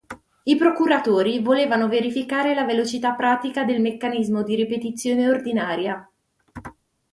[0.45, 6.11] I procuratori volevano verificare la velocità pratica del meccanismo di ripetizione ordinaria.